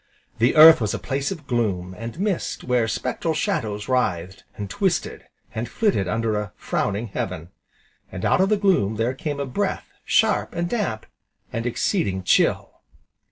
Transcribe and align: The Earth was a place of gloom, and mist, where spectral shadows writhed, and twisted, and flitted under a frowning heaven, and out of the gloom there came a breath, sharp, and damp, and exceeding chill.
The 0.39 0.55
Earth 0.55 0.81
was 0.81 0.95
a 0.95 0.97
place 0.97 1.29
of 1.29 1.45
gloom, 1.45 1.93
and 1.95 2.19
mist, 2.19 2.63
where 2.63 2.87
spectral 2.87 3.35
shadows 3.35 3.87
writhed, 3.87 4.43
and 4.57 4.67
twisted, 4.67 5.25
and 5.53 5.69
flitted 5.69 6.07
under 6.07 6.35
a 6.39 6.53
frowning 6.55 7.09
heaven, 7.09 7.49
and 8.11 8.25
out 8.25 8.41
of 8.41 8.49
the 8.49 8.57
gloom 8.57 8.95
there 8.95 9.13
came 9.13 9.39
a 9.39 9.45
breath, 9.45 9.91
sharp, 10.03 10.55
and 10.55 10.67
damp, 10.67 11.05
and 11.53 11.67
exceeding 11.67 12.23
chill. 12.23 12.81